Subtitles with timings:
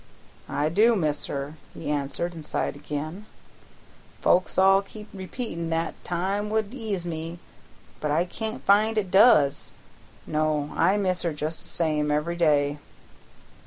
[0.49, 3.27] "I do miss her," he answered, and sighed again.
[4.19, 7.37] "Folks all kep' repeatin' that time would ease me,
[7.99, 9.73] but I can't find it does.
[10.25, 12.79] No, I miss her just the same every day."